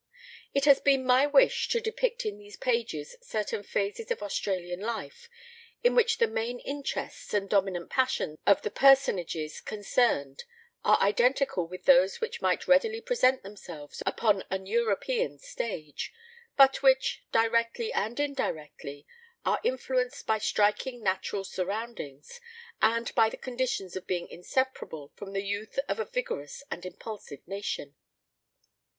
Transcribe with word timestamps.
It 0.55 0.65
has 0.65 0.79
been 0.81 1.05
my 1.05 1.27
wish 1.27 1.67
to 1.67 1.79
depict 1.79 2.25
in 2.25 2.39
these 2.39 2.57
pages 2.57 3.15
certain 3.21 3.61
phases 3.61 4.09
of 4.09 4.23
Australian 4.23 4.79
life, 4.79 5.29
in 5.83 5.93
which 5.93 6.17
the 6.17 6.25
main 6.25 6.57
interests 6.61 7.35
and 7.35 7.47
dominant 7.47 7.91
passions 7.91 8.39
of 8.47 8.63
the 8.63 8.71
personages 8.71 9.61
concerned 9.61 10.45
are 10.83 10.99
identical 11.01 11.67
with 11.67 11.85
those 11.85 12.19
which 12.19 12.41
might 12.41 12.67
readily 12.67 12.99
present 12.99 13.43
themselves 13.43 14.01
upon 14.03 14.43
an 14.49 14.65
European 14.65 15.37
stage, 15.37 16.11
but 16.57 16.81
which, 16.81 17.23
directly 17.31 17.93
and 17.93 18.19
indirectly, 18.19 19.05
are 19.45 19.59
in 19.63 19.77
fluenced 19.77 20.25
by 20.25 20.39
striking 20.39 21.03
natural 21.03 21.43
surroundings, 21.43 22.39
and 22.81 23.13
by 23.13 23.29
the 23.29 23.37
con 23.37 23.55
ditions 23.55 23.95
of 23.95 24.07
being 24.07 24.27
inseparable 24.29 25.09
from 25.15 25.33
the 25.33 25.43
youth 25.43 25.77
of 25.87 25.99
a 25.99 26.05
vigorous 26.05 26.63
and 26.71 26.87
impulsive 26.87 27.47
nation. 27.47 27.93